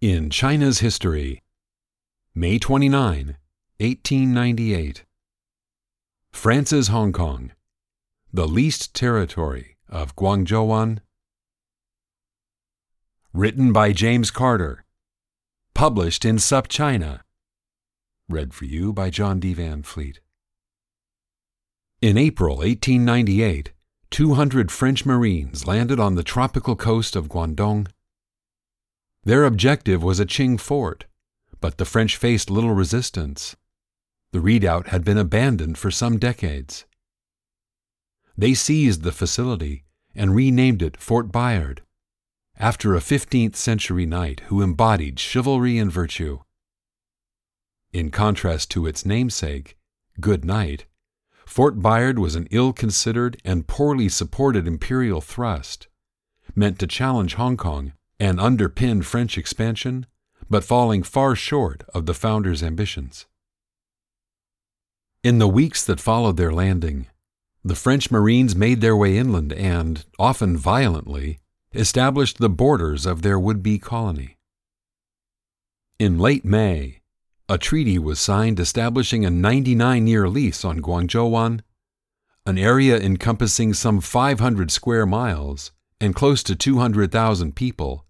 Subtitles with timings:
[0.00, 1.42] in China's history.
[2.34, 3.36] May 29,
[3.78, 5.04] 1898.
[6.32, 7.52] France's Hong Kong,
[8.30, 10.98] the leased territory of Guangzhouwan.
[13.32, 14.84] Written by James Carter.
[15.72, 17.20] Published in SupChina.
[18.28, 19.54] Read for you by John D.
[19.54, 20.20] Van Fleet.
[22.02, 23.72] In April 1898,
[24.10, 27.88] 200 French Marines landed on the tropical coast of Guangdong.
[29.26, 31.04] Their objective was a Qing fort,
[31.60, 33.56] but the French faced little resistance.
[34.30, 36.84] The redoubt had been abandoned for some decades.
[38.38, 39.82] They seized the facility
[40.14, 41.82] and renamed it Fort Bayard,
[42.56, 46.38] after a 15th century knight who embodied chivalry and virtue.
[47.92, 49.76] In contrast to its namesake,
[50.20, 50.86] Good Knight,
[51.44, 55.88] Fort Bayard was an ill considered and poorly supported imperial thrust,
[56.54, 60.06] meant to challenge Hong Kong and underpinned French expansion,
[60.48, 63.26] but falling far short of the founders' ambitions.
[65.22, 67.08] In the weeks that followed their landing,
[67.64, 71.40] the French Marines made their way inland and, often violently,
[71.74, 74.36] established the borders of their would be colony.
[75.98, 77.00] In late May,
[77.48, 81.60] a treaty was signed establishing a 99 year lease on Guangzhouwan,
[82.46, 88.05] an area encompassing some 500 square miles and close to 200,000 people,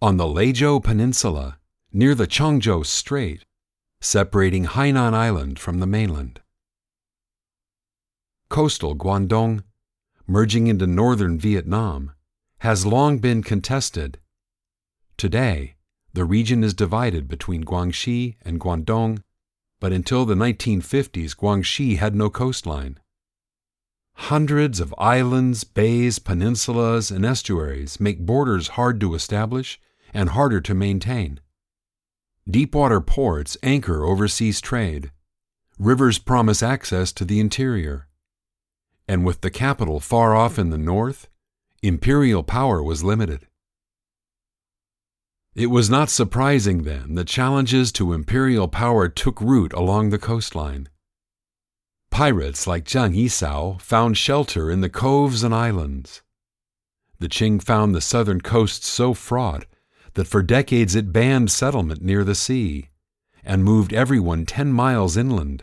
[0.00, 1.58] on the Leizhou Peninsula
[1.92, 3.44] near the Qiongzhou Strait,
[4.00, 6.40] separating Hainan Island from the mainland.
[8.48, 9.64] Coastal Guangdong,
[10.24, 12.12] merging into northern Vietnam,
[12.58, 14.18] has long been contested.
[15.16, 15.74] Today,
[16.12, 19.24] the region is divided between Guangxi and Guangdong,
[19.80, 23.00] but until the 1950s, Guangxi had no coastline.
[24.14, 29.80] Hundreds of islands, bays, peninsulas, and estuaries make borders hard to establish
[30.14, 31.40] and harder to maintain.
[32.50, 35.10] Deepwater ports anchor overseas trade.
[35.78, 38.08] Rivers promise access to the interior.
[39.06, 41.28] And with the capital far off in the north,
[41.82, 43.46] imperial power was limited.
[45.54, 50.88] It was not surprising then that challenges to imperial power took root along the coastline.
[52.10, 56.22] Pirates like Zheng Yisao found shelter in the coves and islands.
[57.18, 59.66] The Qing found the southern coast so fraught
[60.18, 62.90] that for decades it banned settlement near the sea
[63.44, 65.62] and moved everyone ten miles inland,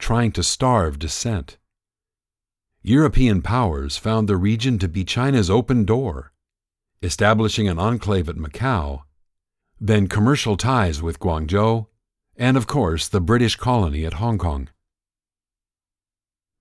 [0.00, 1.58] trying to starve dissent.
[2.82, 6.32] European powers found the region to be China's open door,
[7.04, 9.04] establishing an enclave at Macau
[9.80, 11.86] then commercial ties with Guangzhou,
[12.36, 14.70] and of course the British colony at Hong Kong.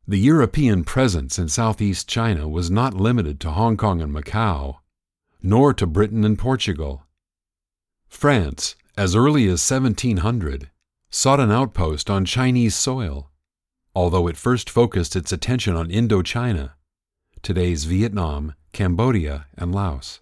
[0.07, 4.81] The European presence in southeast China was not limited to Hong Kong and Macau,
[5.41, 7.07] nor to Britain and Portugal.
[8.13, 10.69] France, as early as 1700,
[11.09, 13.29] sought an outpost on Chinese soil,
[13.93, 16.71] although it first focused its attention on Indochina,
[17.41, 20.21] today's Vietnam, Cambodia, and Laos.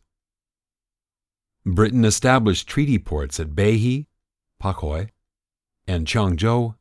[1.64, 4.08] Britain established treaty ports at Beihai,
[4.60, 5.10] Pakhoi,
[5.86, 6.76] and Qiongzhou.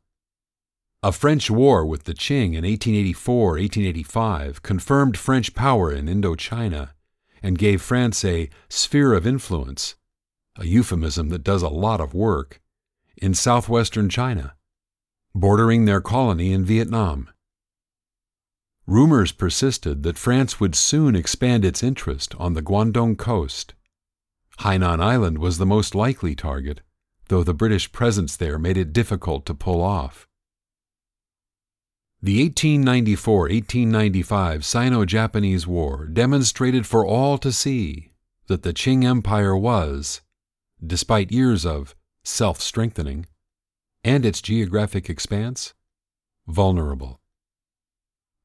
[1.03, 6.91] A French war with the Qing in 1884 1885 confirmed French power in Indochina
[7.43, 9.95] and gave France a sphere of influence,
[10.61, 12.61] a euphemism that does a lot of work,
[13.17, 14.55] in southwestern China,
[15.35, 17.29] bordering their colony in Vietnam.
[18.87, 23.73] Rumors persisted that France would soon expand its interest on the Guangdong coast
[24.61, 26.81] Hainan Island was the most likely target,
[27.29, 30.27] though the British presence there made it difficult to pull off.
[32.21, 38.11] The 1894 1895 Sino Japanese War demonstrated for all to see
[38.45, 40.21] that the Qing Empire was,
[40.85, 43.25] despite years of self strengthening
[44.03, 45.73] and its geographic expanse,
[46.47, 47.19] vulnerable.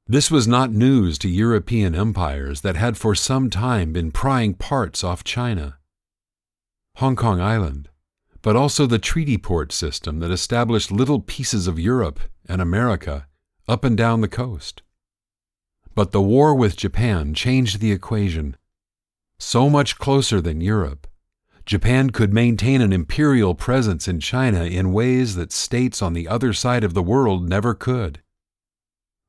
[0.07, 5.03] This was not news to European empires that had for some time been prying parts
[5.03, 5.79] off China.
[6.97, 7.89] Hong Kong Island,
[8.41, 13.27] but also the treaty port system that established little pieces of Europe and America
[13.67, 14.83] up and down the coast.
[15.95, 18.57] But the war with Japan changed the equation.
[19.39, 21.09] So much closer than Europe,
[21.67, 26.53] Japan could maintain an imperial presence in China in ways that states on the other
[26.53, 28.23] side of the world never could.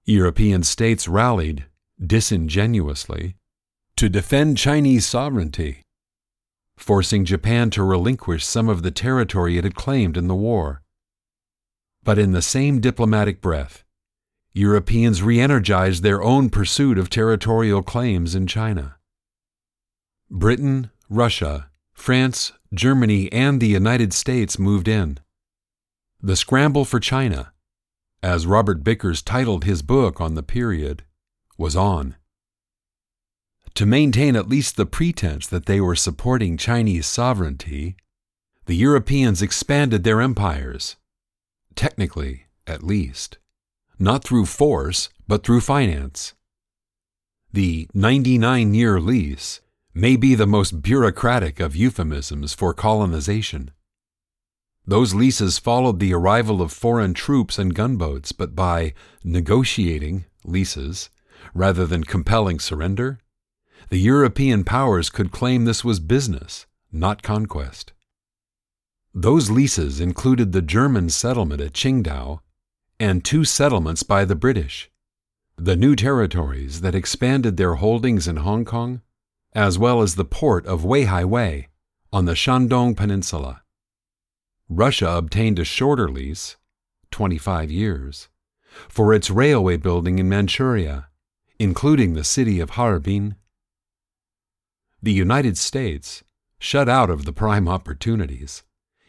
[0.05, 1.65] European states rallied,
[1.99, 3.35] disingenuously,
[3.95, 5.81] to defend Chinese sovereignty,
[6.77, 10.83] forcing Japan to relinquish some of the territory it had claimed in the war.
[12.03, 13.83] But in the same diplomatic breath,
[14.53, 18.97] Europeans re energized their own pursuit of territorial claims in China.
[20.29, 21.69] Britain, Russia,
[22.07, 25.18] France, Germany, and the United States moved in.
[26.21, 27.51] The scramble for China,
[28.24, 31.04] as Robert Bickers titled his book on the period,
[31.57, 32.15] was on.
[33.75, 37.98] To maintain at least the pretense that they were supporting Chinese sovereignty,
[38.68, 40.95] the Europeans expanded their empires,
[41.75, 43.38] technically, at least,
[44.00, 46.36] not through force, but through finance.
[47.51, 49.59] The 99 year lease
[49.97, 53.71] may be the most bureaucratic of euphemisms for colonization.
[54.85, 61.09] Those leases followed the arrival of foreign troops and gunboats, but by negotiating leases
[61.55, 63.19] rather than compelling surrender,
[63.89, 67.94] the European powers could claim this was business, not conquest.
[69.15, 72.41] Those leases included the German settlement at Qingdao
[72.99, 74.91] and two settlements by the British,
[75.57, 79.01] the new territories that expanded their holdings in Hong Kong
[79.53, 81.67] as well as the port of Weihaiwei
[82.11, 83.61] on the Shandong Peninsula.
[84.69, 86.57] Russia obtained a shorter lease,
[87.11, 88.27] 25 years,
[88.89, 91.07] for its railway building in Manchuria,
[91.59, 93.35] including the city of Harbin.
[95.01, 96.23] The United States,
[96.59, 98.63] shut out of the prime opportunities,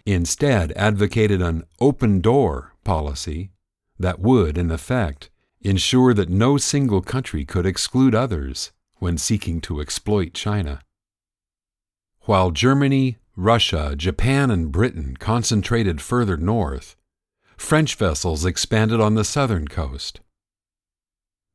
[0.06, 3.50] instead advocated an open door policy
[3.98, 5.30] that would, in effect,
[5.60, 10.80] ensure that no single country could exclude others when seeking to exploit China.
[12.22, 16.96] While Germany, Russia, Japan, and Britain concentrated further north,
[17.56, 20.20] French vessels expanded on the southern coast.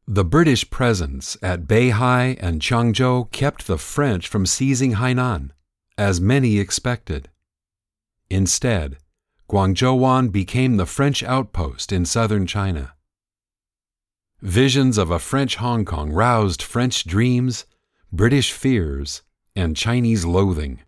[0.07, 5.51] The British presence at Beihai and Qiongzhou kept the French from seizing Hainan,
[5.97, 7.29] as many expected.
[8.29, 8.97] Instead,
[9.49, 12.92] Guangzhouwan became the French outpost in southern China.
[14.43, 17.65] Visions of a French Hong Kong roused French dreams,
[18.11, 19.21] British fears,
[19.55, 20.81] and Chinese loathing.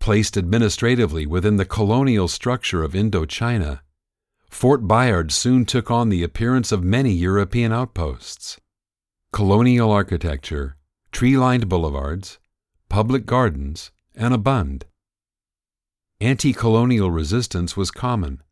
[0.00, 3.82] Placed administratively within the colonial structure of Indochina,
[4.50, 8.58] Fort Bayard soon took on the appearance of many European outposts.
[9.32, 10.76] Colonial architecture,
[11.12, 12.40] tree lined boulevards,
[12.88, 14.82] public gardens, and abund.
[16.20, 18.42] Anti colonial resistance was common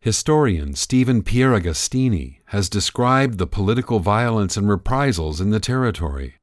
[0.00, 6.36] Historian Stephen Pieragostini has described the political violence and reprisals in the territory.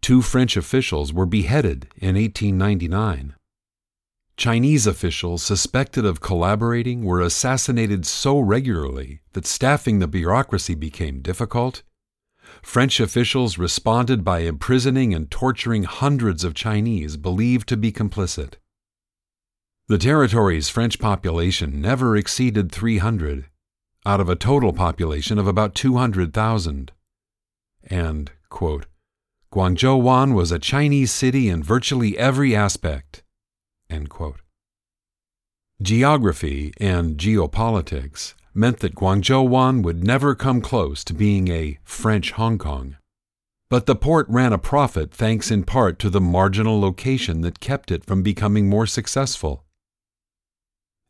[0.00, 3.36] Two French officials were beheaded in 1899.
[4.36, 11.82] Chinese officials suspected of collaborating were assassinated so regularly that staffing the bureaucracy became difficult.
[12.62, 18.54] French officials responded by imprisoning and torturing hundreds of Chinese believed to be complicit.
[19.88, 23.46] The territory's French population never exceeded 300,
[24.04, 26.92] out of a total population of about 200,000.
[27.84, 28.84] And, quote,
[29.50, 33.22] Guangzhou Wan was a Chinese city in virtually every aspect.
[35.80, 42.32] Geography and geopolitics meant that Guangzhou Wan would never come close to being a French
[42.32, 42.98] Hong Kong.
[43.70, 47.90] But the port ran a profit thanks in part to the marginal location that kept
[47.90, 49.64] it from becoming more successful.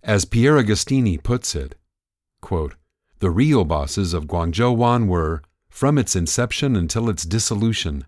[0.03, 1.75] As Pieragostini puts it,
[2.41, 2.75] quote,
[3.19, 8.07] the real bosses of Guangzhou Wan were, from its inception until its dissolution,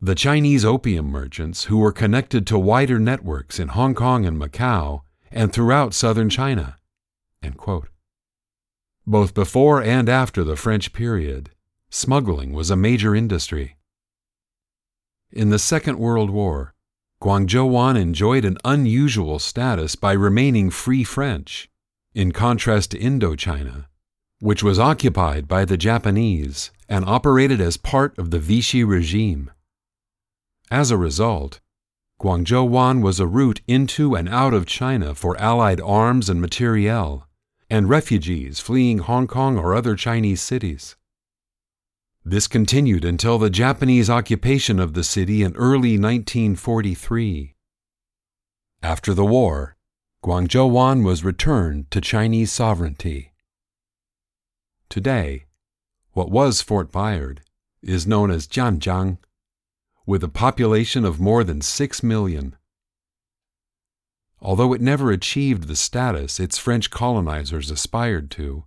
[0.00, 5.02] the Chinese opium merchants who were connected to wider networks in Hong Kong and Macau
[5.30, 6.78] and throughout southern China.
[9.06, 11.50] Both before and after the French period,
[11.90, 13.76] smuggling was a major industry.
[15.30, 16.74] In the Second World War,
[17.20, 21.68] Guangzhouwan enjoyed an unusual status by remaining free French,
[22.14, 23.86] in contrast to Indochina,
[24.38, 29.50] which was occupied by the Japanese and operated as part of the Vichy regime.
[30.70, 31.60] As a result,
[32.20, 37.26] Guangzhouwan was a route into and out of China for Allied arms and materiel,
[37.68, 40.94] and refugees fleeing Hong Kong or other Chinese cities.
[42.30, 47.54] This continued until the Japanese occupation of the city in early 1943.
[48.82, 49.78] After the war,
[50.22, 53.32] Guangzhouwan was returned to Chinese sovereignty.
[54.90, 55.46] Today,
[56.12, 57.40] what was Fort Bayard
[57.80, 59.16] is known as Zhanjiang,
[60.04, 62.56] with a population of more than 6 million.
[64.42, 68.64] although it never achieved the status its French colonizers aspired to.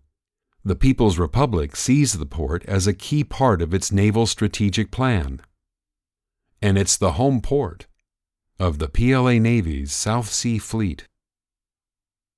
[0.64, 5.42] The People's Republic sees the port as a key part of its naval strategic plan.
[6.62, 7.88] And it's the home port
[8.60, 11.08] of the PLA Navy's South Sea Fleet.